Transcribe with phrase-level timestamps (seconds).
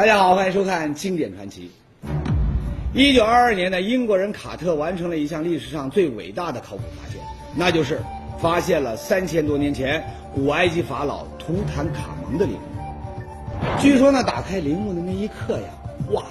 [0.00, 1.70] 大家好，欢迎收看《经典传奇》。
[2.94, 7.20] 一九二二年呢，英国人卡特完成了一项历史上最伟大的考古发现，
[7.54, 8.00] 那就是
[8.40, 10.02] 发现了三千多年前
[10.34, 12.60] 古埃及法老图坦卡蒙的陵墓。
[13.78, 15.68] 据说呢，打开陵墓的那一刻呀，
[16.12, 16.22] 哇，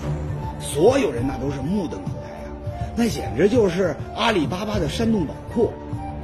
[0.59, 2.49] 所有人那都是目瞪口呆啊，
[2.95, 5.71] 那简直就是阿里巴巴的山洞宝库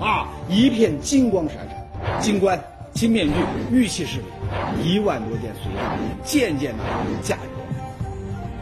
[0.04, 2.60] 啊，一片金光闪闪，金冠、
[2.96, 3.34] 金面具、
[3.72, 4.26] 玉器饰品，
[4.84, 7.42] 一万多件随葬品，件件呢都有价值。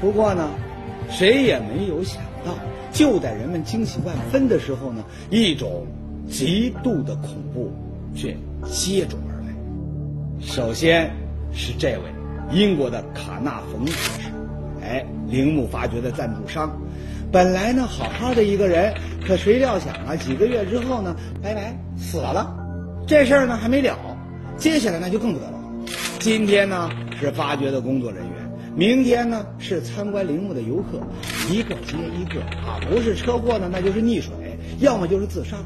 [0.02, 0.50] 不过呢，
[1.10, 2.54] 谁也没有想到，
[2.92, 5.88] 就在人们惊喜万分的时候呢，一种
[6.30, 7.72] 极度的恐怖
[8.16, 9.54] 却接踵而来。
[10.42, 11.12] 首先
[11.54, 12.04] 是这位
[12.52, 14.30] 英国的卡纳冯博士，
[14.82, 16.82] 哎，陵墓发掘的赞助商。
[17.32, 18.94] 本来呢，好好的一个人，
[19.26, 22.56] 可谁料想啊，几个月之后呢，拜拜死了。
[23.08, 23.98] 这事儿呢还没了，
[24.58, 25.63] 接下来那就更不得了。
[26.24, 28.34] 今天呢是发掘的工作人员。
[28.78, 31.02] 明天呢是参观陵墓的游客，
[31.52, 34.32] 一个接一个啊，不是车祸呢，那就是溺水，
[34.80, 35.58] 要么就是自杀。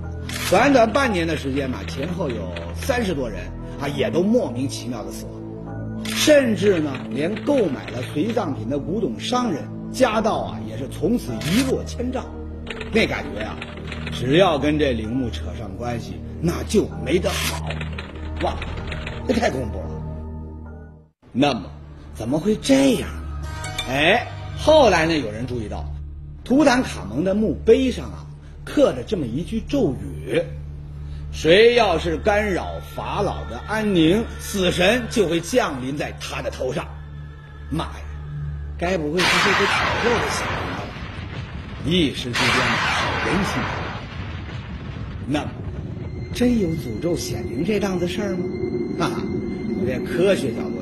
[0.49, 3.37] 短短半年的时间吧，前后有三十多人
[3.79, 6.03] 啊，也都莫名其妙的死亡。
[6.07, 9.61] 甚至呢，连购买了随葬品的古董商人
[9.91, 12.25] 家道啊，也是从此一落千丈。
[12.91, 13.55] 那感觉呀，
[14.11, 17.69] 只要跟这陵墓扯上关系，那就没得好。
[18.41, 18.55] 哇，
[19.27, 19.86] 这太恐怖了。
[21.31, 21.71] 那么。
[22.15, 23.43] 怎么会这样呢？
[23.87, 25.85] 哎，后来呢，有人注意到，
[26.43, 28.25] 图坦卡蒙的墓碑上啊，
[28.65, 30.41] 刻着这么一句咒语
[31.31, 36.87] ：“谁要是干扰法老的安宁，死神就会降临在他的头上。”
[37.69, 38.05] 妈呀，
[38.79, 40.81] 该不会是这个诅咒的响应吧？
[41.85, 42.47] 一时之间，
[43.27, 43.93] 人心惶惶。
[45.27, 45.51] 那么，
[46.33, 48.43] 真有诅咒显灵这档子事儿吗？
[48.97, 49.21] 哈哈，
[49.85, 50.76] 从科学角度，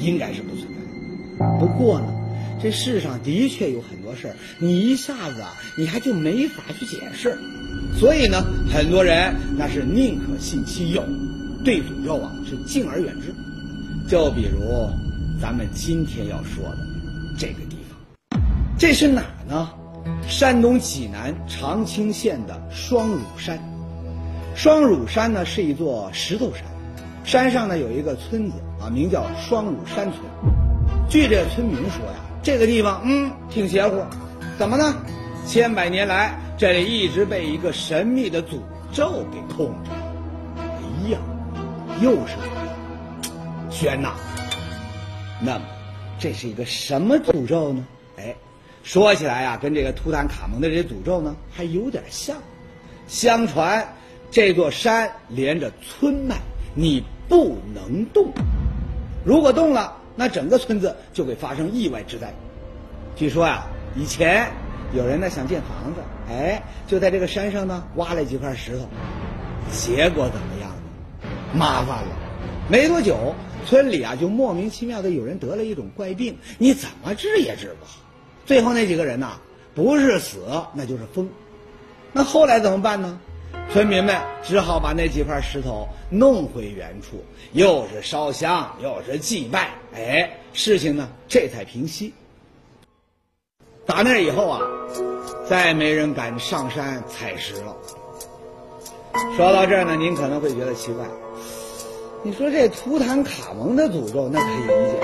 [0.00, 1.58] 应该是不存在的。
[1.58, 2.06] 不过呢，
[2.62, 7.38] 这世上的确有很多事儿，你一下子啊，你还就没法去解释。
[7.98, 11.02] 所以呢，很多人那是宁可信其有，
[11.64, 13.34] 对诅咒啊是敬而远之。
[14.08, 14.88] 就比如
[15.40, 16.78] 咱们今天要说的
[17.38, 18.40] 这个地方，
[18.78, 19.70] 这是哪呢？
[20.26, 23.58] 山东济南长清县的双乳山。
[24.54, 26.64] 双乳山呢是一座石头山，
[27.24, 30.22] 山上呢有一个村子啊，名叫双乳山村。
[31.08, 34.02] 据这村民说呀，这个地方嗯挺邪乎，
[34.58, 34.94] 怎么呢？
[35.46, 38.60] 千百年来这里一直被一个神秘的诅
[38.92, 39.90] 咒给控制。
[40.56, 41.18] 哎呀，
[42.00, 43.30] 又是诅咒，
[43.70, 44.12] 悬呐！
[45.40, 45.64] 那么
[46.18, 47.84] 这是一个什么诅咒呢？
[48.18, 48.34] 哎，
[48.82, 52.36] 说起来呀，跟这个图坦卡蒙的这些诅咒呢还有点像。
[53.06, 53.86] 相传
[54.30, 56.36] 这座山连着村脉，
[56.80, 58.32] 你不能动，
[59.22, 59.98] 如果动了。
[60.16, 62.32] 那整个村子就会发生意外之灾。
[63.16, 64.50] 据说呀，以前
[64.94, 68.88] 有人呢想建房子，哎，就在这个山上呢挖了几块石头，
[69.70, 71.28] 结果怎么样呢？
[71.54, 72.16] 麻烦了，
[72.70, 73.34] 没多久，
[73.66, 78.00] 村里啊就莫名其妙的有人得了一种怪病，你怎么治也治不好。
[78.46, 79.38] 最后那几个人呐，
[79.74, 80.38] 不是死
[80.74, 81.28] 那就是疯。
[82.12, 83.20] 那后来怎么办呢？
[83.72, 92.12] 村民们只好把那几块石头弄回原处，又是烧香，又是祭拜，哎，事情呢这才平息。
[93.86, 94.60] 打那以后啊，
[95.48, 97.76] 再没人敢上山采石了。
[99.36, 101.04] 说到这儿呢，您可能会觉得奇怪，
[102.22, 105.00] 你说这图坦卡蒙的诅咒那可以理解，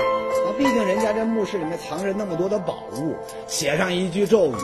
[0.57, 3.15] 毕竟人家这墓室里面藏着那么多的宝物，
[3.47, 4.55] 写上一句咒语，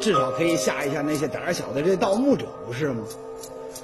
[0.00, 3.02] 至少可以吓一下那些胆小的这盗墓者，不是吗？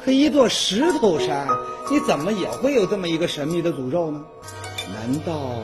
[0.04, 1.48] 可一座石头山，
[1.90, 4.24] 你怎么也会有这么一个神秘的诅咒呢？
[4.94, 5.56] 难道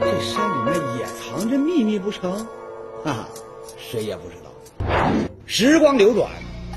[0.00, 2.46] 这山里面也藏着秘密不成？
[3.02, 3.28] 哈啊，
[3.78, 4.86] 谁也不知道。
[5.46, 6.30] 时光流转，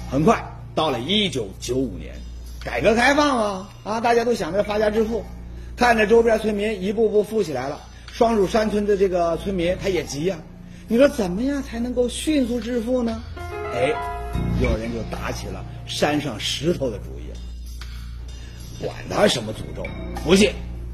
[0.09, 0.41] 很快
[0.73, 2.15] 到了一九九五年，
[2.63, 5.25] 改革开放啊啊，大家都想着发家致富，
[5.75, 7.81] 看着周边村民一步步富起来了，
[8.17, 10.37] 双乳山村的这个村民他也急呀。
[10.87, 13.21] 你说怎么样才能够迅速致富呢？
[13.73, 13.91] 哎，
[14.63, 15.65] 有人就打起了。
[15.85, 17.25] 山上石头的主意，
[18.81, 19.85] 管他什么诅咒，
[20.23, 20.51] 不信，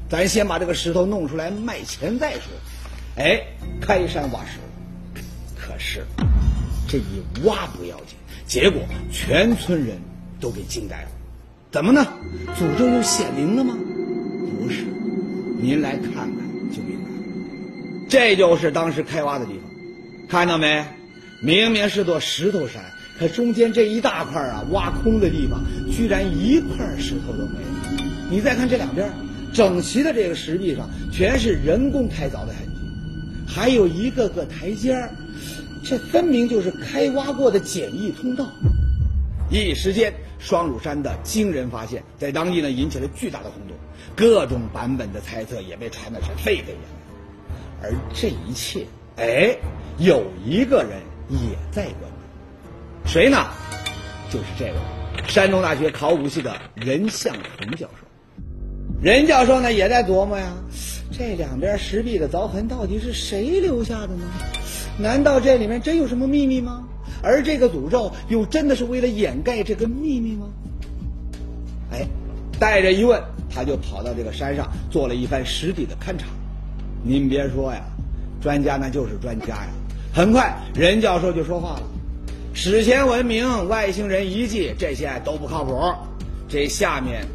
[0.08, 2.42] 咱先把这个石头弄出来卖钱再说。
[3.14, 3.40] 哎，
[3.80, 4.58] 开山挖石，
[5.56, 6.04] 可是
[6.88, 8.16] 这一挖不要紧，
[8.48, 8.82] 结果
[9.12, 9.96] 全村人
[10.40, 11.08] 都给惊呆了。
[11.70, 12.04] 怎么呢？
[12.58, 13.78] 诅咒又显灵了吗？
[14.58, 14.84] 不是，
[15.60, 16.41] 您来看看。
[18.12, 19.62] 这就是当时开挖的地方，
[20.28, 20.84] 看到没？
[21.40, 22.84] 明明是座石头山。
[23.18, 28.04] 可中间这一大块啊，挖空的地方居然一块石头都没有。
[28.28, 29.10] 你再看这两边，
[29.54, 35.08] 整齐的这个石壁上全是人工开凿的痕迹，还有一个个台阶儿，
[35.82, 38.46] 这分明就是开挖过的简易通道。
[39.50, 43.74] 一时间，双乳山的惊人发现，在当地呢引起了巨大的轰动，
[44.14, 47.01] 各种版本的猜测也被传的是沸沸扬扬。
[47.82, 48.86] 而这一切，
[49.16, 49.56] 哎，
[49.98, 52.10] 有一个人也在关
[53.04, 53.38] 注，谁呢？
[54.30, 54.74] 就是这位
[55.26, 58.06] 山东大学考古系的任向红教授。
[59.02, 60.54] 任教授呢也在琢磨呀，
[61.10, 64.24] 这两边石壁的凿痕到底是谁留下的呢？
[64.98, 66.88] 难道这里面真有什么秘密吗？
[67.22, 70.48] 而这个诅咒又真的是为了掩盖这个秘密吗？
[71.92, 72.06] 哎，
[72.58, 73.20] 带着疑问，
[73.50, 76.26] 他就跑到这个山上做了一番实地的勘察。
[77.02, 77.80] 您别说呀，
[78.40, 79.68] 专家那就是专家呀。
[80.14, 81.82] 很快，任教授就说话了：
[82.54, 85.92] 史前文明、外星人遗迹这些都不靠谱，
[86.48, 87.26] 这下面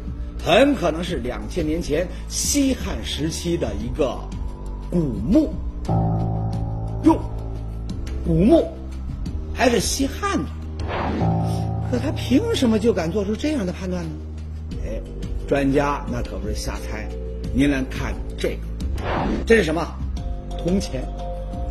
[0.44, 4.18] 很可能是两千年前西汉时期的一个
[4.90, 5.52] 古墓。
[7.04, 7.20] 哟，
[8.26, 8.72] 古墓。
[9.54, 10.44] 还是西汉的，
[11.90, 14.10] 可他凭什么就敢做出这样的判断呢？
[14.84, 15.00] 哎，
[15.48, 17.08] 专家那可不是瞎猜。
[17.52, 18.58] 您来看这个，
[19.46, 19.86] 这是什么？
[20.62, 21.02] 铜钱。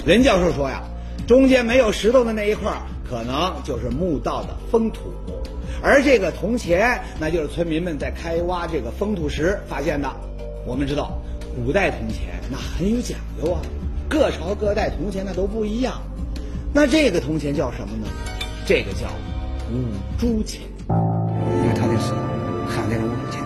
[0.05, 0.83] 任教授说呀，
[1.27, 2.71] 中间没有石头的那一块，
[3.09, 5.11] 可能就是墓道的封土，
[5.83, 10.09] 而这个铜钱，那就是村民们在开挖这个封土时发现的。
[10.65, 11.19] 我们知道，
[11.55, 13.61] 古代铜钱那很有讲究啊，
[14.07, 16.01] 各朝各代铜钱那都不一样。
[16.73, 18.07] 那这个铜钱叫什么呢？
[18.65, 19.07] 这个叫
[19.71, 19.83] 五
[20.17, 22.13] 铢钱，因为它的是
[22.69, 23.41] 汉代的五铢钱。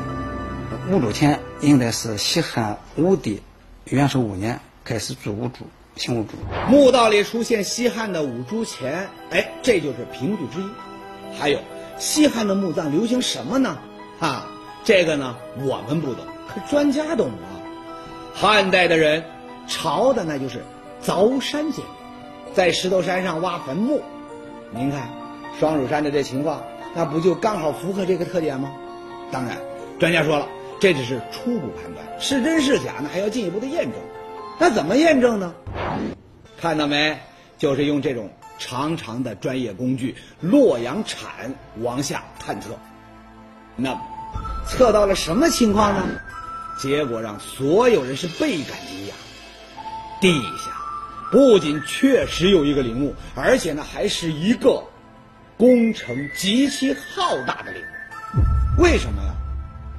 [0.92, 3.42] 五铢钱应该是西汉武帝
[3.86, 6.34] 元狩五年开始铸五铢，行五铢。
[6.70, 10.70] 墓道里出现西汉的五铢钱，哎，这就是凭据之一。
[11.38, 11.60] 还有
[11.98, 13.78] 西汉的墓葬流行什么呢？
[14.20, 14.48] 啊，
[14.84, 17.50] 这个呢我们不懂，可专家懂啊。
[18.34, 19.24] 汉代的人
[19.68, 20.64] 朝的那就是
[21.04, 21.84] 凿山建。
[22.54, 24.02] 在石头山上挖坟墓，
[24.72, 25.10] 您看
[25.60, 26.62] 双乳山的这情况，
[26.94, 28.72] 那不就刚好符合这个特点吗？
[29.32, 29.58] 当然，
[30.00, 30.48] 专家说了，
[30.82, 33.94] 这只是初步判断，是真是假，呢还要进一步的验证。
[34.60, 35.54] 那怎么验证呢？
[36.60, 37.20] 看到没？
[37.60, 42.80] 就是用这种长长的专业工具——洛阳铲往下探测。
[43.76, 43.96] 那
[44.68, 46.04] 测到了什么情况呢？
[46.80, 49.12] 结果让所有人是倍感惊讶，
[50.20, 50.72] 地下。
[51.32, 54.86] 不仅确实有一个陵墓，而且呢还是一个
[55.58, 58.82] 工程极其浩大的陵墓。
[58.84, 59.31] 为什么呀？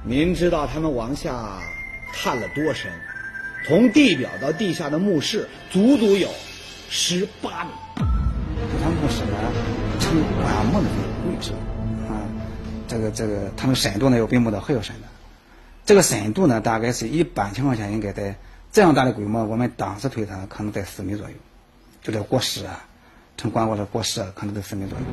[0.05, 1.61] 您知道他们往下
[2.11, 2.91] 探了多深？
[3.65, 6.27] 从地表到地下的墓室足足有
[6.89, 7.71] 十八米。
[7.95, 9.37] 这趟墓室呢，
[10.01, 10.87] 呈棺木的
[11.25, 11.53] 位置
[12.09, 12.19] 啊，
[12.85, 15.07] 这个这个它的深度呢要比墓道还要深的。
[15.85, 18.35] 这个深度呢，大概是一般情况下应该在。
[18.73, 21.35] 这样大的规模，我们当时推测可能在四米左右，
[22.01, 22.83] 就这过室啊，
[23.37, 25.05] 成棺椁的过室可能在四米左右。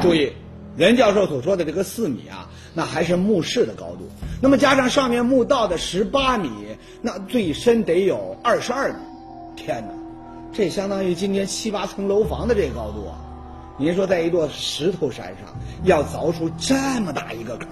[0.00, 0.32] 注意，
[0.86, 4.08] 任教授所说的这个四米啊，那还是墓室的高度。
[4.40, 6.50] 那么加上上面墓道的十八米，
[7.02, 8.96] 那最深得有二十二米。
[9.56, 9.92] 天哪，
[10.52, 13.18] 这相当于今天七八层楼房的这个高度啊！
[13.76, 15.54] 您说在一座石头山上
[15.84, 17.68] 要凿出这么大一个坑，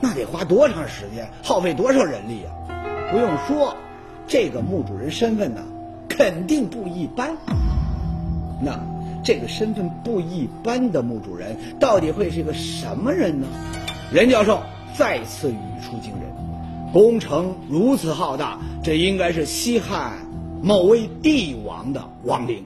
[0.00, 3.10] 那得花多长时间，耗费多少人力啊？
[3.10, 3.74] 不用说。
[4.26, 5.60] 这个墓主人身份呢，
[6.08, 7.36] 肯定不一般。
[8.62, 8.80] 那
[9.24, 13.46] 这个身份不一般的墓主人，到底会是个什么人呢？
[14.12, 14.62] 任教授
[14.94, 20.12] 再次语出惊人：工程如此浩大，这应该是西汉
[20.62, 22.62] 某位帝王的亡灵。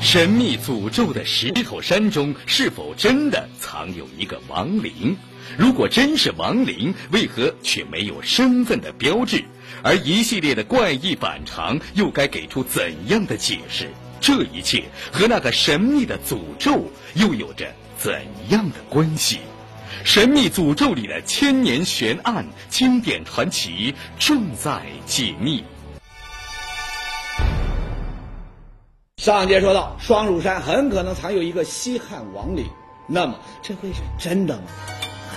[0.00, 5.16] 神秘诅咒的石头山中，是否真的藏有一个亡灵？
[5.56, 9.44] 如果真是亡灵，为何却没有身份的标志？
[9.82, 13.88] 而一系列的怪异反常又该给出怎样的解释？
[14.20, 19.40] 这一切和那个神秘的诅咒又有着怎样的关系？
[20.04, 25.64] 神秘诅咒里的千年悬案、经典传奇正在解密。
[29.16, 32.64] 上节说到，双乳山很可能藏有一个西汉王陵，
[33.08, 34.62] 那么这会是真的吗？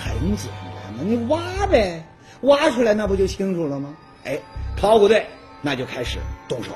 [0.04, 0.48] 很简
[0.84, 2.04] 单嘛，你挖呗，
[2.42, 3.96] 挖出来那不就清楚了吗？
[4.24, 4.38] 哎，
[4.80, 5.26] 考古队
[5.62, 6.70] 那就开始动手。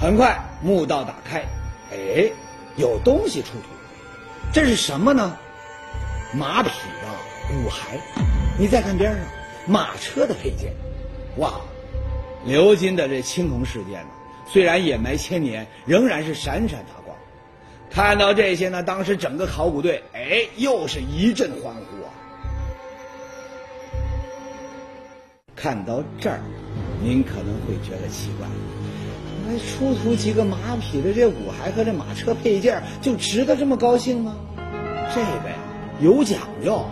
[0.00, 1.42] 很快墓道打开，
[1.90, 2.30] 哎，
[2.76, 3.64] 有东西出土。
[4.52, 5.36] 这是什么呢？
[6.32, 7.08] 马匹的
[7.48, 7.98] 骨骸。
[8.58, 9.20] 你再看边上，
[9.66, 10.72] 马车的配件。
[11.38, 11.54] 哇，
[12.46, 14.10] 鎏金的这青铜饰件呢，
[14.52, 17.16] 虽然掩埋千年，仍然是闪闪发光。
[17.90, 22.10] 看到这些呢，当时整个考古队，哎，又是一阵欢呼啊。
[25.56, 26.40] 看到这儿，
[27.02, 28.46] 您可能会觉得奇怪，
[29.50, 34.36] 那出土几个马匹的这骨骸和这马车配件，就值得这么高兴吗？
[35.14, 35.56] 这个呀，
[36.00, 36.84] 有讲究。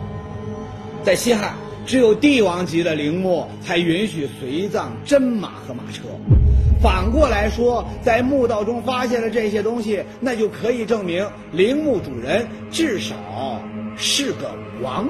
[1.05, 6.05] 在西汉，只有帝王级的陵墓才允许随葬真马和马车。
[6.83, 13.15] 反过来说，在墓道中发现了这些东西，那就可以证明陵墓主人至少
[13.99, 15.07] 是个王。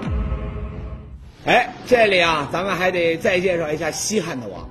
[1.45, 4.69] 哎，这里啊，咱们还得再介绍一下西汉的王。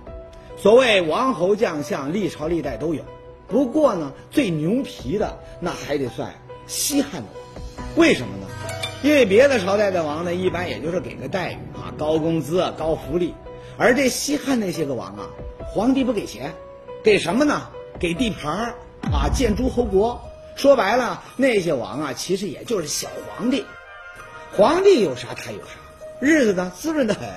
[0.57, 3.03] 所谓王侯将相，历朝历代都有。
[3.47, 6.33] 不过呢，最牛皮的那还得算
[6.65, 7.85] 西汉的王。
[7.95, 8.47] 为什么呢？
[9.03, 13.35] 因为别的朝代的王呢，一般也就是给个待遇啊，高工资、高福利。
[13.77, 16.53] 而这西汉那些个王啊，皇帝不给钱，
[17.03, 17.69] 给什么呢？
[17.99, 18.75] 给地盘儿
[19.11, 20.21] 啊，建诸侯国。
[20.55, 23.65] 说白了，那些王啊，其实也就是小皇帝。
[24.53, 25.73] 皇帝有啥他有啥，
[26.19, 27.27] 日子呢滋润的很，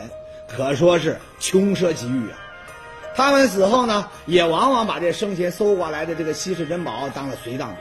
[0.49, 2.39] 可说是穷奢极欲啊。
[3.19, 7.79] 他们死后呢，也往往把这生前搜刮来的这个稀世珍宝当了随葬品。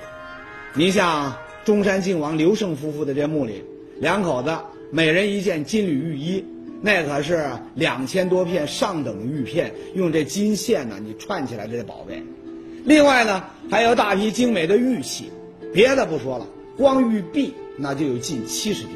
[0.73, 3.63] 你像中山靖王刘胜夫妇的这墓里，
[3.99, 4.57] 两口子
[4.89, 6.43] 每人一件金缕玉衣，
[6.81, 12.23] 那可是两千多片上等玉片，用这金线呢你串起来的这宝贝。
[12.83, 15.31] 另外呢，还有大批精美的玉器，
[15.71, 18.93] 别的不说了，光玉璧那就有近七十件。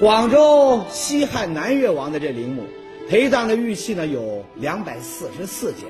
[0.00, 2.64] 广州西汉南越王的这陵墓。
[3.08, 5.84] 陪葬的玉器呢有两百四十四件，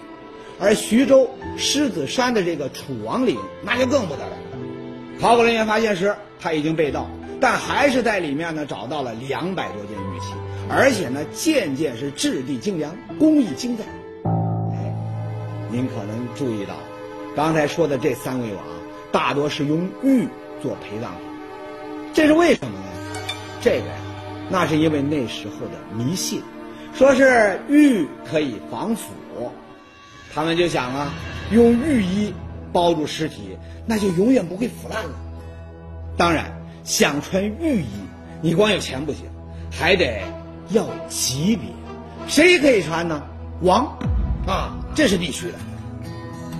[0.60, 4.32] 而徐州狮子山的这个楚王陵那就更不得了。
[5.20, 7.10] 考古人员发现时，他已经被盗，
[7.40, 10.26] 但还是在里面呢找到了两百多件玉器，
[10.70, 13.84] 而且呢件件是质地精良，工艺精湛。
[14.72, 14.94] 哎，
[15.72, 16.74] 您可能注意到，
[17.34, 18.64] 刚才说的这三位王
[19.10, 20.28] 大多是用玉
[20.62, 21.24] 做陪葬品，
[22.14, 22.84] 这是为什么呢？
[23.60, 23.94] 这个呀，
[24.48, 26.40] 那是因为那时候的迷信。
[26.98, 29.12] 说是玉可以防腐，
[30.34, 31.14] 他们就想啊，
[31.52, 32.34] 用玉衣
[32.72, 35.10] 包住尸体，那就永远不会腐烂了。
[36.16, 37.86] 当然，想穿玉衣，
[38.42, 39.26] 你光有钱不行，
[39.70, 40.22] 还得
[40.70, 41.68] 要级别。
[42.26, 43.22] 谁可以穿呢？
[43.62, 43.96] 王，
[44.44, 45.54] 啊，这是必须的。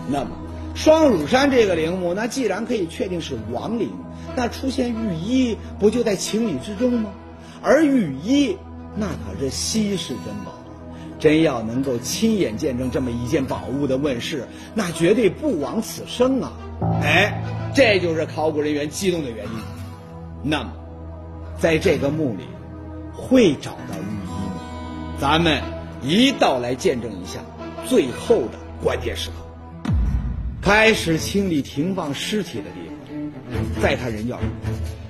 [0.08, 0.30] 那么，
[0.76, 3.90] 双乳山这个陵墓，那既然可以确定是王陵，
[4.36, 7.10] 那出现玉衣不就在情理之中吗？
[7.60, 8.56] 而玉衣。
[8.96, 10.58] 那可是稀世珍宝啊！
[11.18, 16.52] 真要能够亲眼见证这么一件宝物的问世，那绝对不枉此生啊！
[17.02, 17.42] 哎，
[17.74, 19.52] 这就是考古人员激动的原因。
[20.44, 20.72] 那么，
[21.58, 22.44] 在这个墓里
[23.12, 24.60] 会找到玉衣吗？
[25.20, 25.60] 咱们
[26.02, 27.40] 一道来见证一下
[27.84, 29.34] 最后的关键时刻。
[30.62, 32.88] 开始清理停放尸体的地
[33.50, 34.38] 方，再看人要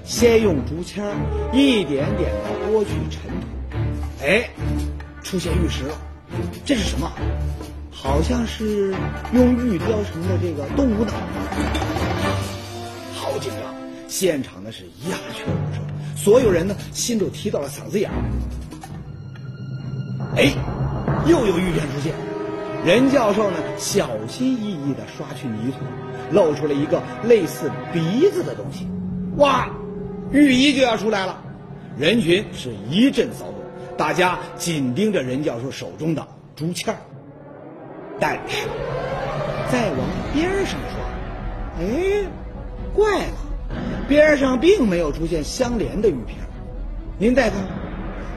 [0.04, 1.04] 先用竹签
[1.52, 3.57] 一点点的剥去尘土。
[4.20, 4.50] 哎，
[5.22, 5.94] 出现玉石了，
[6.64, 7.10] 这是什么？
[7.90, 8.94] 好像是
[9.32, 11.12] 用玉雕成的这个动物脑。
[13.14, 13.74] 好紧张，
[14.08, 15.82] 现场呢是鸦雀无声，
[16.16, 18.16] 所有人呢心都提到了嗓子眼儿。
[20.36, 20.52] 哎，
[21.26, 22.12] 又有玉片出现，
[22.84, 25.78] 任教授呢小心翼翼地刷去泥土，
[26.32, 28.88] 露出了一个类似鼻子的东西。
[29.36, 29.68] 哇，
[30.32, 31.40] 玉衣就要出来了，
[31.96, 33.57] 人群是一阵骚动。
[33.98, 37.00] 大家紧盯着任教授手中的竹签儿，
[38.20, 38.68] 但是
[39.72, 39.98] 再往
[40.32, 42.24] 边上说，哎，
[42.94, 43.34] 怪了，
[44.08, 46.38] 边上并没有出现相连的玉片。
[47.18, 47.58] 您再看，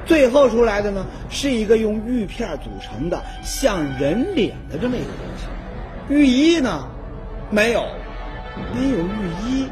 [0.07, 5.45] 最后出来的呢，是一个用玉片组成的像人脸的这么一个东西。
[6.09, 6.87] 玉衣呢，
[7.51, 7.85] 没有，
[8.73, 9.67] 没有玉衣，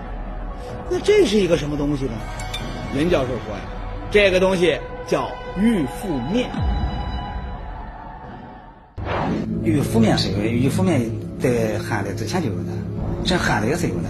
[0.88, 2.12] 那这是一个什么东西呢？
[2.96, 3.62] 任教授说呀，
[4.12, 5.30] 这个东西叫。
[5.58, 6.50] 玉覆面，
[9.62, 11.01] 玉覆面是有的，玉覆面
[11.38, 12.72] 在汉代之前就有的，
[13.25, 14.10] 这汉代也是有的。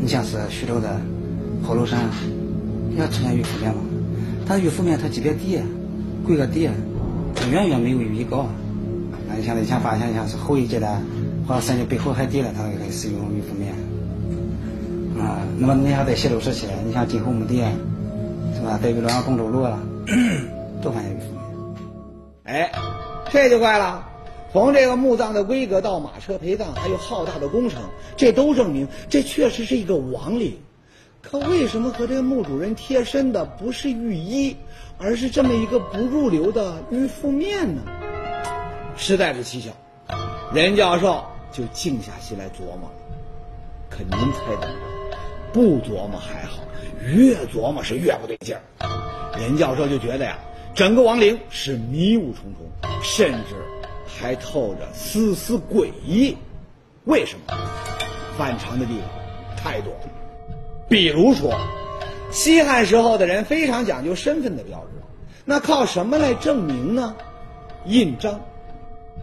[0.00, 1.00] 你像是徐州的
[1.62, 2.00] 火炉山，
[2.96, 3.80] 也出现玉覆面嘛。
[4.44, 5.60] 它玉覆面它级别低，
[6.26, 6.68] 规格低，
[7.36, 8.48] 它远远没有玉高。
[9.28, 11.00] 那你像以前发现像是后一阶的，
[11.46, 13.72] 或者甚至比后还低了，它也可以使用玉覆面。
[15.22, 17.62] 啊，那么你像在西周时期，你像晋侯墓地，
[18.62, 18.78] 是吧？
[18.82, 19.66] 在玉龙公主路。
[20.82, 21.82] 都发现玉覆面，
[22.42, 22.72] 哎，
[23.30, 24.08] 这就怪了。
[24.52, 27.80] 从这个墓葬的规格到马车陪葬，还有浩大的工程，
[28.16, 30.58] 这都证明这确实是一个王陵。
[31.20, 34.56] 可为什么和这个墓主人贴身的不是御医，
[34.98, 37.82] 而是这么一个不入流的玉覆面呢？
[38.96, 39.70] 实在是蹊跷。
[40.52, 42.94] 任教授就静下心来琢磨了。
[43.88, 44.91] 可您猜怎么着？
[45.52, 46.62] 不琢磨还好，
[47.14, 48.62] 越琢磨是越不对劲儿。
[49.38, 50.38] 任教授就觉得呀。
[50.74, 53.56] 整个王陵是迷雾重重，甚至
[54.06, 56.34] 还透着丝丝诡异。
[57.04, 57.54] 为什么？
[58.38, 60.00] 反常的地方太多了。
[60.88, 61.54] 比如说，
[62.30, 65.02] 西汉时候的人非常讲究身份的标志，
[65.44, 67.14] 那靠什么来证明呢？
[67.84, 68.40] 印章。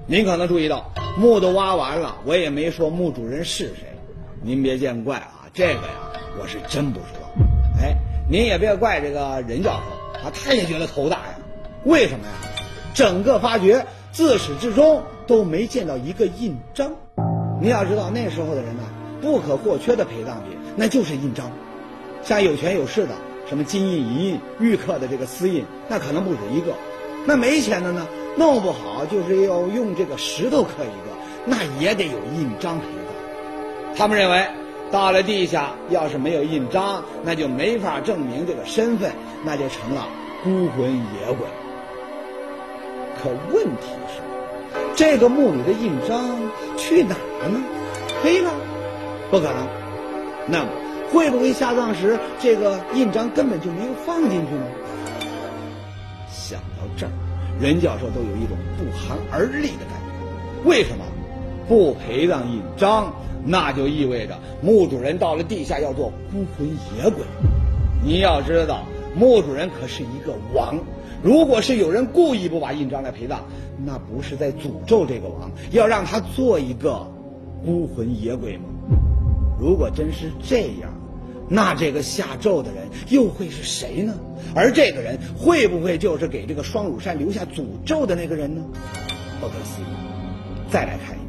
[0.06, 3.98] 您可能注意到，墓都挖完了，我也没说墓主人是谁，
[4.44, 7.30] 您别见怪啊，这个呀，我是真不知道。
[7.82, 7.96] 哎，
[8.30, 11.36] 您也别怪这个任教授啊，他也觉得头大呀。
[11.86, 12.34] 为什么呀？
[12.94, 16.92] 整个发掘自始至终都没见到一个印章。
[17.62, 18.84] 你要知道，那时候的人呢，
[19.22, 21.50] 不可或缺的陪葬品那就是印章，
[22.24, 23.14] 像有权有势的，
[23.48, 26.74] 什么金印、银印、玉刻的这个丝印，那可能不止一个。
[27.26, 28.08] 那没钱的呢，
[28.38, 33.96] 弄不好就是要用这个石头刻一个，那也得有印章陪葬。
[33.96, 34.48] 他们认为，
[34.92, 39.12] 到了地下要是没有印章，那就没法证明这个身份，
[39.44, 40.08] 那就成了
[40.44, 41.46] 孤魂野鬼。
[43.22, 44.22] 可问题是，
[44.96, 46.38] 这个墓里的印章
[46.76, 47.60] 去哪了呢？
[48.24, 48.50] 黑了？
[49.30, 49.68] 不可能。
[50.48, 50.70] 那么，
[51.12, 54.66] 会不会下葬时这个印章根本就没有放进去呢？
[56.30, 57.12] 想到这儿，
[57.62, 60.68] 任教授都有一种不寒而栗的感觉。
[60.68, 61.06] 为什么？
[61.68, 63.14] 不陪葬印章，
[63.46, 67.24] 那就意味着墓主人到了地下要做孤魂野鬼。
[68.04, 68.84] 你要知道，
[69.16, 70.80] 墓主人可是一个王。
[71.22, 73.40] 如果是有人故意不把印章来陪葬，
[73.86, 77.06] 那不是在诅咒这个王，要让他做一个
[77.66, 78.64] 孤魂野鬼吗？
[79.60, 80.94] 如果真是这样，
[81.50, 84.14] 那这个下咒的人又会是谁呢？
[84.56, 88.64] 而这个人会不会就是给这个双乳山留下诅咒的那个人呢？
[89.42, 89.86] 不可思议！
[90.70, 91.20] 再来看一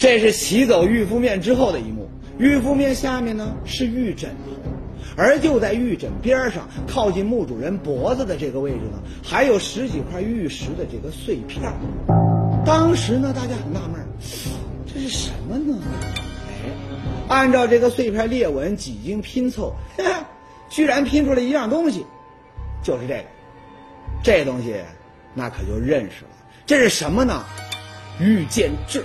[0.00, 4.70] 这是洗走玉肤面之后的一幕，玉肤面下面呢是玉枕头。
[5.14, 11.70] 而就在玉枕边上，靠近墓主人脖子的这个位置呢，还有十几块玉石的这个碎片。
[12.64, 14.00] 当时呢，大家很纳闷，
[14.86, 15.78] 这是什么呢？
[16.48, 16.70] 哎，
[17.28, 19.74] 按照这个碎片裂纹几经拼凑，
[20.70, 22.06] 居然拼出了一样东西，
[22.82, 23.24] 就是这个。
[24.22, 24.76] 这东西，
[25.34, 26.30] 那可就认识了。
[26.64, 27.44] 这是什么呢？
[28.18, 29.04] 玉剑制，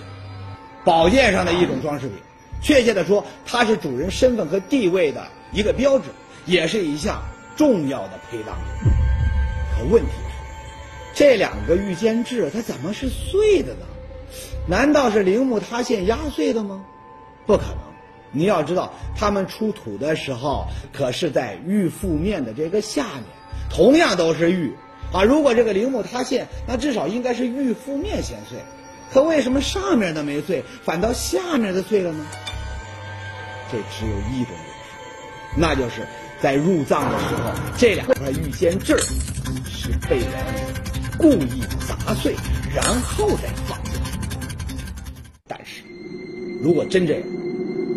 [0.86, 2.16] 宝剑上的一种装饰品。
[2.62, 5.28] 确切的说，它是主人身份和地位的。
[5.52, 6.06] 一个标志，
[6.46, 7.22] 也是一项
[7.56, 8.92] 重要的陪葬品。
[9.78, 13.86] 可问题是，这两个玉剑制它怎么是碎的呢？
[14.68, 16.84] 难道是陵墓塌陷压碎的吗？
[17.46, 17.78] 不可能！
[18.32, 23.24] 你要知道，他们出土的时候可是在玉覆面的这个下面，
[23.70, 24.74] 同样都是玉
[25.14, 25.24] 啊。
[25.24, 28.58] 如果这个陵墓塌陷，那至少应该是玉覆面先碎。
[29.14, 32.26] 可为什么上面的没碎，反倒下面的碎了呢？
[33.72, 35.58] 这只有一种解释。
[35.58, 36.06] 那就是
[36.42, 38.98] 在入葬的时候，这两块玉笺质
[39.66, 40.28] 是被人
[41.18, 42.36] 故意砸碎，
[42.76, 44.20] 然后再放进去。
[45.48, 45.82] 但是，
[46.62, 47.24] 如果真这样，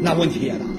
[0.00, 0.70] 那问题也大了。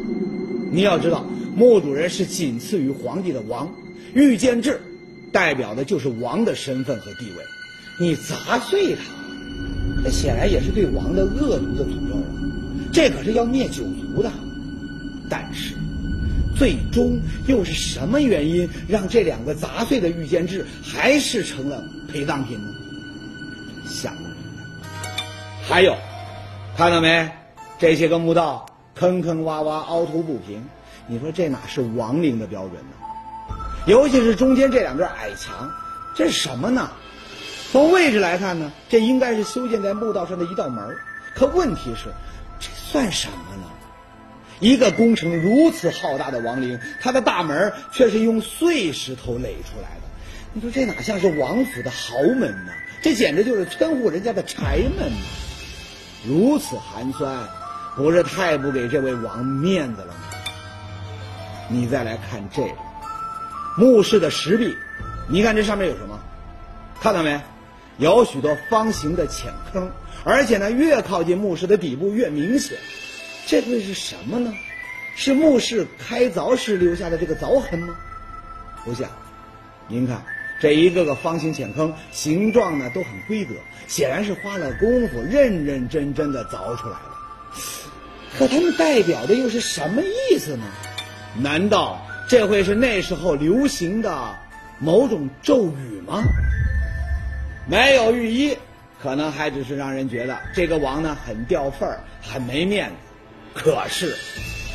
[0.72, 3.70] 你要知道，墓主人是仅次于皇帝的王，
[4.14, 4.82] 玉笺质
[5.32, 7.44] 代表的就是王的身份和地位。
[8.00, 9.02] 你砸碎它，
[10.10, 12.28] 显然也是对王的恶毒的诅咒啊！
[12.92, 14.32] 这可是要灭九族的。
[15.30, 15.74] 但是。
[16.58, 22.68] 最终又是什么原因让这两个杂碎的玉笺质还是成了陪葬品呢？
[23.88, 24.84] 想不明白。
[25.64, 25.96] 还有，
[26.76, 27.30] 看到没？
[27.78, 30.62] 这些个墓道坑坑洼洼、凹凸不平，
[31.08, 33.56] 你说这哪是亡灵的标准呢？
[33.88, 35.72] 尤其是中间这两段矮墙，
[36.14, 36.92] 这是什么呢？
[37.72, 40.98] 从位置来看呢，这应该是修建在墓道上的一道门
[41.36, 42.10] 可问题是，
[42.60, 43.64] 这算什么呢？
[44.60, 50.02] 一个工程如此浩大的王陵，它的大门却是用碎石头垒出来的。
[50.54, 52.72] 你说这哪像是王府的豪门呢？
[53.04, 55.26] 这简直就是村户人家的柴门呐！
[56.26, 57.48] 如此寒酸，
[57.96, 60.22] 不是太不给这位王面子了吗？
[61.70, 62.76] 你再来看这个
[63.78, 64.76] 墓室的石壁，
[65.30, 66.20] 你看这上面有什么？
[67.00, 67.40] 看到没？
[68.00, 69.92] 有许多方形的浅坑，
[70.24, 72.78] 而且呢，越靠近墓室的底部越明显。
[73.46, 74.54] 这会是什么呢？
[75.16, 77.94] 是墓室开凿时留下的这个凿痕吗？
[78.86, 79.10] 不像，
[79.90, 80.24] 您看
[80.62, 83.52] 这一个个方形浅坑，形状呢都很规则，
[83.88, 87.10] 显然是花了功夫、认认真真的凿出来的。
[88.38, 90.64] 可它们代表的又是什么意思呢？
[91.42, 94.36] 难道这会是那时候流行的
[94.80, 96.24] 某种咒语吗？
[97.70, 98.58] 没有御医，
[99.00, 102.96] 可能还只是让人觉得这个王呢很掉份儿，很没面子。
[103.54, 104.16] 可是，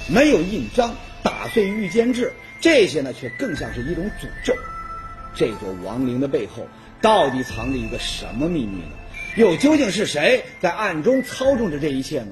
[0.08, 4.54] 没有印章，打碎玉笺制，这些呢，却更像是一种诅咒。
[5.34, 6.68] 这座亡灵的背后，
[7.02, 8.92] 到底藏着一个什么秘密呢？
[9.36, 12.28] 又究竟是谁在暗中操纵着这一切呢？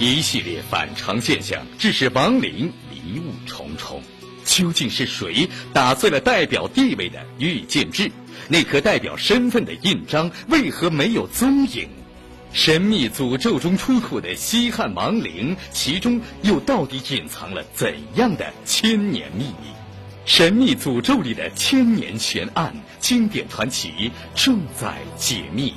[0.00, 4.02] 一系列反常现象致使亡灵迷雾重重。
[4.44, 8.10] 究竟是谁打碎了代表地位的御剑制？
[8.48, 11.88] 那颗代表身份的印章为何没有踪影？
[12.52, 19.74] 神秘诅咒中出土的西汉亡灵，其中又到底隐藏了怎样的千年秘密？
[20.24, 25.74] 神秘诅咒里的千年悬案，经典传奇正在解密。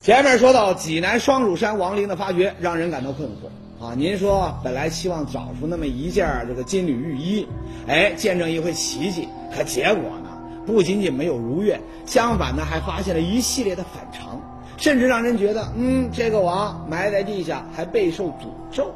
[0.00, 3.92] 前面说到济南双乳山亡灵的发掘，让人感到困惑啊！
[3.94, 7.46] 您说本来期望找出那么一件这个金缕玉衣，
[7.86, 10.30] 哎，见证一回奇迹，可结果呢？
[10.64, 14.40] 不仅仅没有如愿，相反呢，还发现了一系列的反常，
[14.78, 18.90] 甚至让人觉得，嗯，这个王埋在地下还备受诅咒。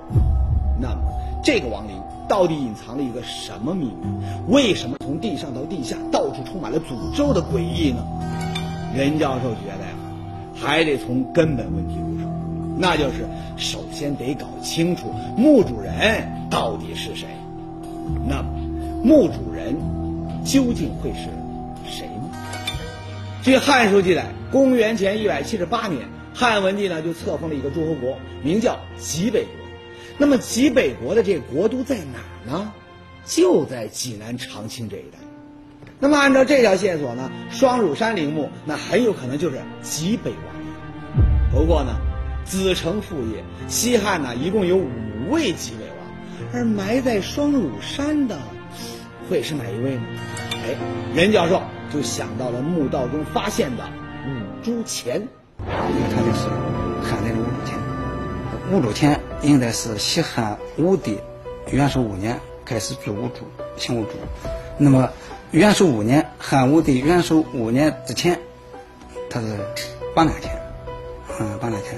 [0.80, 1.02] 那么，
[1.44, 3.92] 这个亡灵到底隐藏了一个什么秘密？
[4.48, 8.02] 为什么从地上到地下到处充满了诅咒的诡异呢？
[8.96, 9.94] 任教授觉得呀，
[10.54, 11.96] 还得从根本问题，
[12.80, 17.28] 那就是首先得搞清楚墓主人到底是谁。
[18.26, 18.48] 那么，
[19.04, 19.76] 墓主人
[20.46, 21.28] 究竟会是？
[21.86, 22.30] 谁呢？
[23.42, 29.50] 据《汉书》记载，公元前一百七十八年，汉文帝呢就册封了一个诸侯国，名叫济北国。
[30.16, 32.72] 那么济北国的这个国都在哪儿呢？
[33.26, 35.18] 就在济南长清这一带。
[35.98, 40.66] 那么按照这条线索呢，双乳山陵墓那很有可能就是济北王陵。
[41.52, 41.94] 不过呢，
[42.50, 48.36] 子承父业，西汉呢一共有五位继位王，而埋在双乳山的
[49.28, 50.02] 会是哪一位呢？
[50.66, 50.76] 哎，
[51.14, 51.62] 任教授。
[51.92, 53.82] 就想到了墓道中发现的
[54.24, 55.26] 五铢钱，
[55.58, 56.46] 因为它就是
[57.02, 57.76] 汉代的五铢钱。
[58.70, 61.18] 五铢钱应该是西汉武帝
[61.72, 63.44] 元狩五年开始铸五铢，
[63.76, 64.10] 行五铢。
[64.78, 65.10] 那么
[65.50, 68.38] 元狩五年，汉武帝元狩五年之前，
[69.28, 69.58] 它是
[70.14, 70.62] 八两钱，
[71.40, 71.94] 嗯，八两钱。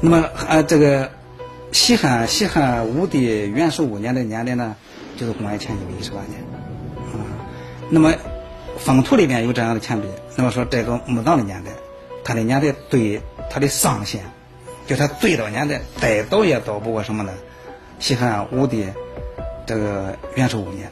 [0.00, 1.10] 那么呃，这个
[1.72, 4.76] 西汉西汉武帝元狩五年的年代呢，
[5.16, 6.40] 就是公元前一百一十八年，
[7.12, 7.24] 啊，
[7.90, 8.12] 那么。
[8.78, 11.70] 封土里面有这样的钱币，那么说这个墓葬的年代，
[12.24, 14.22] 它的年代对它的上限，
[14.86, 17.30] 就它最早年代再早也早不过什么呢？
[17.98, 18.86] 西汉武帝
[19.66, 20.90] 这个元狩五年。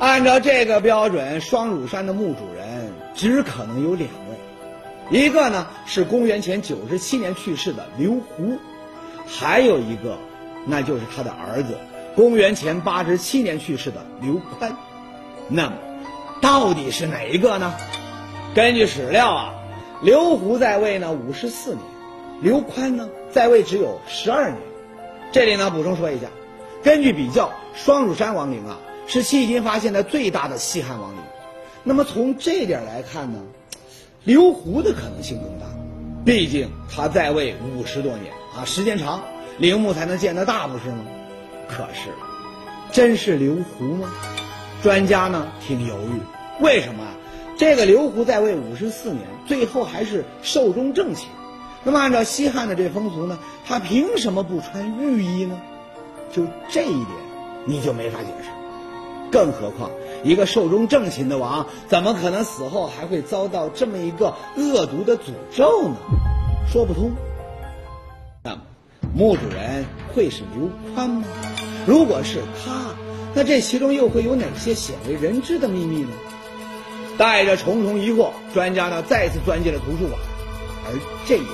[0.00, 4.29] 按照这个标准，双乳山的墓主人只可能有两位，
[5.10, 8.58] 一个呢是公元前九十七年去世的刘胡，
[9.26, 10.18] 还有一个
[10.66, 11.76] 那就是他的儿子，
[12.14, 14.76] 公元前八十七年去世的刘宽。
[15.48, 15.72] 那么。
[16.42, 17.74] 到底是哪一个呢？
[18.54, 19.54] 根据史料啊，
[20.00, 21.80] 刘胡在位呢五十四年，
[22.40, 24.56] 刘宽呢在位只有十二年。
[25.32, 26.28] 这里呢补充说一下，
[26.82, 31.18] 根据比较，双乳山王陵啊是迄今发现的最大的西汉王陵。
[31.84, 33.40] 那么从这点来看呢，
[34.24, 35.64] 刘胡的可能性更大，
[36.26, 39.22] 毕竟他在位五十多年啊，时间长，
[39.58, 40.98] 陵墓才能建得大，不是吗？
[41.66, 42.10] 可是，
[42.92, 44.10] 真是刘胡吗？
[44.82, 46.20] 专家呢挺犹豫，
[46.62, 47.14] 为什么啊？
[47.56, 51.28] 这个刘胡在位五十四年，最后还是寿终正寝。
[51.82, 55.58] 那么按照西汉的这风俗呢，他凭什么不穿御衣呢？
[56.30, 57.06] 就这一点，
[57.64, 58.50] 你就没法解释。
[59.30, 59.90] 更何况
[60.24, 65.96] 一个寿终正寝的王，怎么可能死后还会遭到这么一个恶毒的诅咒呢？
[66.70, 67.12] 说不通。
[68.42, 68.62] 那么，
[69.14, 71.24] 墓主人会是刘宽吗？
[71.86, 72.94] 如果是他。
[73.32, 76.08] 那这其中又会有哪些鲜为人知的秘密呢？
[77.16, 80.18] 带着重重疑惑，专家呢再次钻进了图书馆，
[80.86, 81.46] 而这一回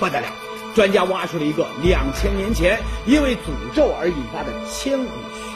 [0.00, 0.26] 不得了，
[0.74, 5.10] 专家挖出了一个两千年前因为诅咒而引发的千古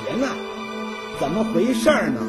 [0.04, 0.36] 悬案，
[1.20, 2.20] 怎么回事呢？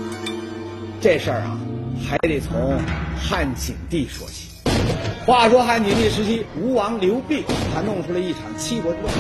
[1.00, 1.58] 这事儿啊，
[2.06, 2.78] 还得从
[3.18, 4.50] 汉景帝说起。
[5.26, 7.42] 话说汉景帝时期，吴王刘濞
[7.74, 9.14] 他弄出了一场七国之乱。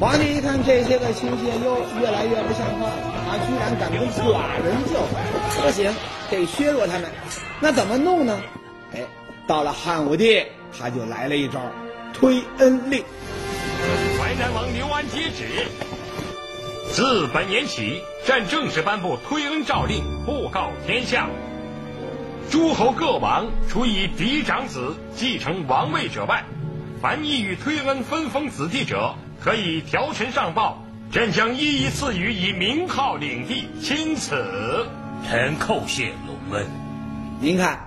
[0.00, 5.22] 皇帝一看这些个亲信又越来越不像话，啊，居然敢跟寡人叫板，
[5.62, 5.92] 不行，
[6.30, 7.10] 得削弱他们。
[7.60, 8.40] 那怎么弄呢？
[8.94, 9.00] 哎，
[9.46, 10.42] 到了汉武帝，
[10.76, 11.60] 他就来了一招，
[12.14, 13.04] 推恩令。
[14.18, 15.44] 淮南王刘安接旨，
[16.90, 21.28] 自本年起，朕正式颁布推恩诏令，布告天下。
[22.50, 26.44] 诸侯各王，除以嫡长子继承王位者外，
[27.00, 29.14] 凡意欲推恩分封子弟者。
[29.40, 33.68] 可以条陈上报，朕将一一赐予以名号领地。
[33.80, 34.86] 钦此，
[35.28, 36.66] 臣叩谢隆恩。
[37.38, 37.78] 您看，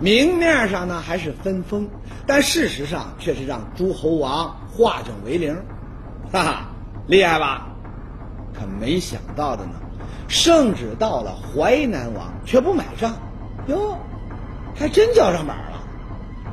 [0.00, 1.90] 明面上呢还是分封，
[2.26, 5.54] 但事实上却是让诸侯王化整为零，
[6.32, 6.68] 哈哈，
[7.06, 7.73] 厉害吧？
[8.58, 9.72] 可没想到的呢，
[10.28, 13.16] 圣旨到了淮南王却不买账，
[13.66, 13.98] 哟，
[14.74, 15.80] 还真交上板了。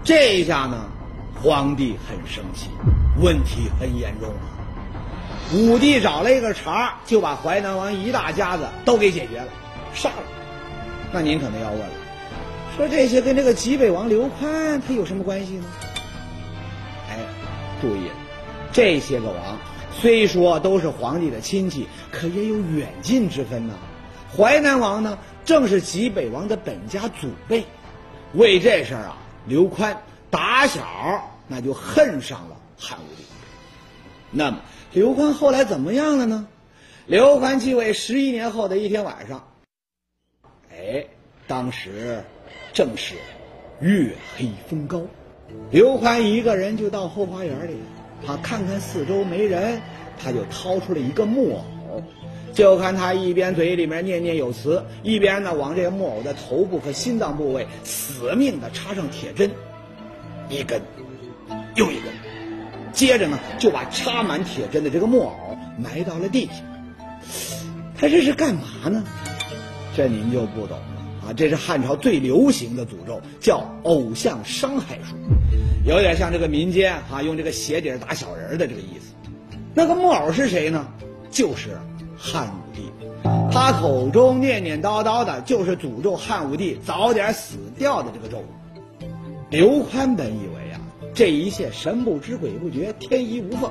[0.04, 0.90] 这一下呢，
[1.42, 2.70] 皇帝很生气，
[3.22, 4.50] 问题很严重啊。
[5.54, 9.48] 武帝找了一个茬，就把淮南王一大家子都给解决了，
[9.94, 10.24] 杀了。
[11.12, 11.94] 那您可能要问了，
[12.78, 15.66] 说这些跟这个济北王刘宽他有什么关系呢？
[17.10, 17.18] 哎，
[17.82, 18.10] 注意，
[18.72, 19.58] 这些个王
[20.00, 23.76] 虽说都是皇帝的亲戚，可也有远近之分呢。
[24.36, 27.66] 淮南王呢，正是济北王的本家祖辈，
[28.34, 30.82] 为这事儿啊，刘宽打小
[31.48, 33.24] 那就恨上了汉武帝。
[34.32, 34.60] 那么。
[34.94, 36.50] 刘宽后来怎么样了呢？
[37.06, 39.48] 刘宽继位十一年后的一天晚上，
[40.70, 41.06] 哎，
[41.48, 42.22] 当时
[42.74, 43.16] 正是
[43.80, 45.02] 月黑风高，
[45.72, 47.78] 刘宽一个人就到后花园里，
[48.26, 49.82] 他看看四周没人，
[50.22, 52.04] 他就掏出了一个木偶，
[52.54, 59.52] 就看他一边嘴里面念念有词，一边呢往这个木偶的头部和心脏部位死命的插上铁针，
[60.50, 60.82] 一根
[61.76, 62.04] 又一根。
[62.94, 66.54] 接着呢，就把插满铁针的这个木偶埋到了地下。
[67.98, 69.04] 他这是干嘛呢？
[69.96, 71.34] 这您就不懂了啊！
[71.36, 75.16] 这是汉朝最流行的诅咒，叫偶像伤害术，
[75.84, 79.14] 有点像这个民间啊用这个鞋底打小人的这个意思。
[79.74, 80.88] 那个木偶是谁呢？
[81.30, 81.78] 就是
[82.18, 82.92] 汉武帝，
[83.52, 89.06] 他口中念念叨叨的就是诅咒汉武帝早点死掉的这个咒语。
[89.50, 90.80] 刘宽本以为啊。
[91.14, 93.70] 这一切神不知鬼不觉，天衣无缝。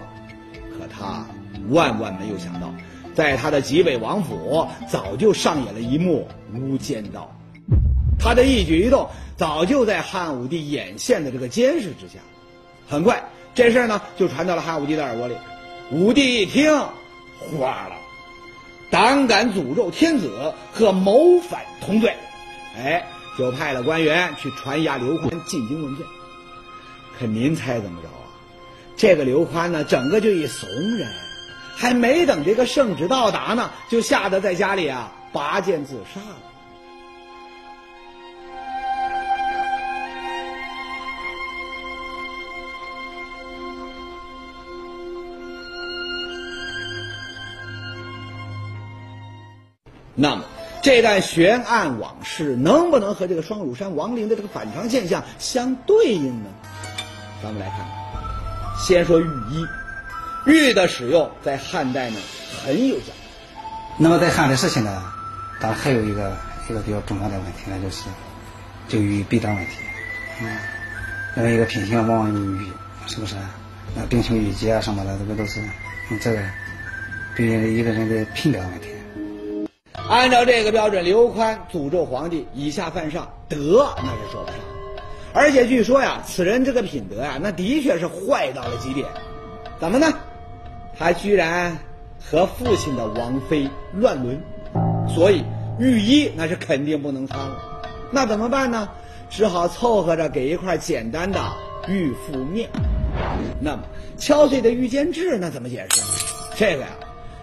[0.70, 1.26] 可他
[1.70, 2.70] 万万没有想到，
[3.14, 7.34] 在他的极北王府早就上演了一幕无间道。
[8.20, 12.20] 他的一举一动早就在汉武帝眼线的这个监视之下。
[12.88, 15.34] 很快，这事儿呢就传到了汉武帝的耳朵里。
[15.90, 16.70] 武帝一听，
[17.38, 17.96] 花了，
[18.90, 22.14] 胆敢诅咒天子和谋反同罪，
[22.76, 23.04] 哎，
[23.38, 26.04] 就派了官员去传押刘宽进京问罪。
[27.18, 28.26] 可您猜怎么着啊？
[28.96, 31.08] 这个刘宽呢，整个就一怂人，
[31.74, 36.49] 还没等这个圣旨到达呢，就吓得在家里啊拔剑自杀了。
[50.90, 56.50] 这段悬案往事能不能和这个双乳山亡灵的这个反常现象相对应呢？
[57.40, 57.86] 咱们来看，
[58.76, 59.64] 先说玉衣，
[60.46, 62.16] 玉的使用在汉代呢
[62.64, 63.12] 很有讲究。
[63.98, 65.00] 那么在汉的事情呢，
[65.60, 66.36] 当然还有一个
[66.68, 68.02] 一个比较重要的问题呢，就是
[68.88, 69.70] 就玉弊端问题。
[70.42, 70.56] 嗯，
[71.36, 72.66] 因为一个品行往往有玉，
[73.06, 73.36] 是不是？
[73.94, 75.60] 那冰清玉洁啊什么的，这个都是
[76.20, 76.42] 这个
[77.36, 78.88] 对一个人的品德问题。
[80.10, 84.56] 按照这个标准，刘宽诅咒皇帝以下犯上，德那是说不上。
[85.32, 89.06] 而且据说呀，此人这个品德呀，那的确是坏到了极点。
[89.78, 90.12] 怎么呢？
[90.98, 91.78] 他居然
[92.20, 94.42] 和父亲的王妃乱伦，
[95.08, 95.44] 所以
[95.78, 97.56] 御衣那是肯定不能穿了。
[98.10, 98.88] 那怎么办呢？
[99.30, 101.40] 只好凑合着给一块简单的
[101.86, 102.68] 玉覆面。
[103.60, 103.82] 那么
[104.18, 106.02] 敲碎的御监制那怎么解释？
[106.56, 106.88] 这个呀，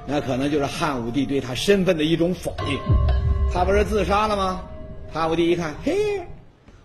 [0.08, 2.80] 那可能就是汉武帝对他身份的一种否定。
[3.54, 4.62] 他不是自杀了吗？
[5.14, 5.94] 汉武帝一看，嘿。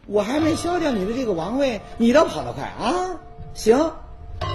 [0.06, 3.20] 我还没消掉你的这个王位，你倒跑得快啊！
[3.54, 3.92] 行，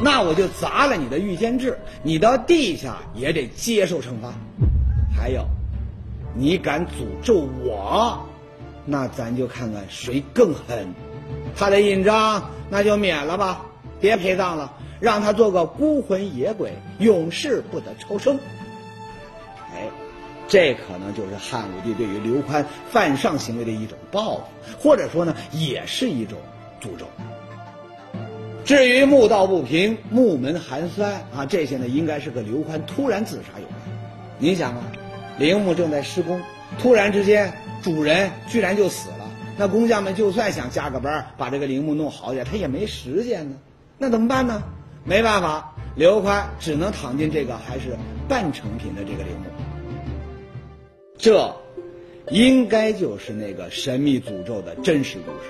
[0.03, 4.33] 那我就砸了你的御监制，你到地下也得接受惩罚。
[5.15, 5.45] 还有，
[6.35, 8.27] 你敢诅咒我，
[8.85, 10.93] 那咱就看看谁更狠。
[11.55, 13.61] 他的印章那就免了吧，
[14.01, 18.39] 别陪葬了，让他做个孤魂野鬼，永世不得超生。
[19.73, 19.87] 哎。
[20.49, 26.39] 这可能就是汉武帝对于刘宽犯上行为的一种报复，或者说呢，也是一种
[26.81, 27.05] 诅咒。
[28.63, 33.77] 至于墓道不平、墓门寒酸啊，这些呢，应该是和刘宽突然自杀有关。
[34.39, 34.83] 您想啊，
[35.37, 36.41] 陵墓正在施工，
[36.79, 37.51] 突然之间
[37.83, 43.57] 主人居然就死了，那工匠们就算想加个班把这个陵墓弄好点，他也没时间呢。
[43.97, 44.63] 那怎么办呢？
[45.07, 49.45] 没办法，刘宽只能躺进这个还是半成品的这个陵墓。
[51.17, 51.55] 这，
[52.29, 55.49] 应该就是那个神秘诅咒的真实故事。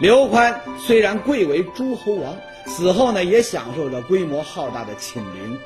[0.00, 5.58] 刘宽虽然贵为诸侯王，死后呢也享受着规模浩大的寝陵，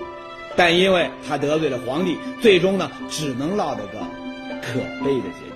[0.57, 4.01] 但因为他得罪了皇帝，最终呢只能落得个
[4.61, 5.50] 可悲的结局。